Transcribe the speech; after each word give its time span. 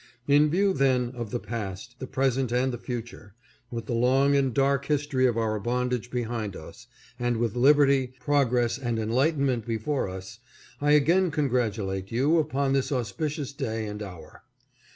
In 0.27 0.49
view, 0.49 0.73
then, 0.73 1.11
of 1.11 1.29
the 1.29 1.39
past, 1.39 1.97
the 1.99 2.07
present, 2.07 2.51
and 2.51 2.73
the 2.73 2.79
future, 2.79 3.35
with 3.69 3.85
the 3.85 3.93
long 3.93 4.35
and 4.35 4.51
dark 4.51 4.85
history 4.85 5.27
of 5.27 5.37
our 5.37 5.59
bondage 5.59 6.09
behind 6.09 6.55
us, 6.55 6.87
and 7.19 7.37
with 7.37 7.55
liberty, 7.55 8.15
progress, 8.19 8.79
and 8.79 8.97
enlightenment 8.97 9.63
before 9.67 10.09
us, 10.09 10.39
I 10.81 10.93
again 10.93 11.29
congratulate 11.29 12.11
you 12.11 12.39
upon 12.39 12.73
this 12.73 12.91
auspicious 12.91 13.53
day 13.53 13.85
and 13.85 14.01
hour. 14.01 14.41